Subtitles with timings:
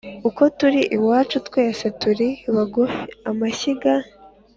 [0.29, 3.93] Uko turi iwacu twese turi bagufi-Amashyiga.